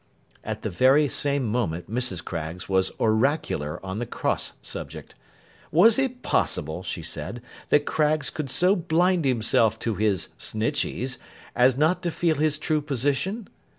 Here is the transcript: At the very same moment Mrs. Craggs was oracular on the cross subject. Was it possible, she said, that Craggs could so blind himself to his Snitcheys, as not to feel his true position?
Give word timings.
At 0.43 0.63
the 0.63 0.71
very 0.71 1.07
same 1.07 1.45
moment 1.45 1.87
Mrs. 1.87 2.25
Craggs 2.25 2.67
was 2.67 2.91
oracular 2.99 3.79
on 3.85 3.99
the 3.99 4.07
cross 4.07 4.53
subject. 4.63 5.13
Was 5.71 5.99
it 5.99 6.23
possible, 6.23 6.81
she 6.81 7.03
said, 7.03 7.39
that 7.69 7.85
Craggs 7.85 8.31
could 8.31 8.49
so 8.49 8.75
blind 8.75 9.25
himself 9.25 9.77
to 9.81 9.93
his 9.93 10.29
Snitcheys, 10.39 11.19
as 11.55 11.77
not 11.77 12.01
to 12.01 12.09
feel 12.09 12.37
his 12.37 12.57
true 12.57 12.81
position? 12.81 13.47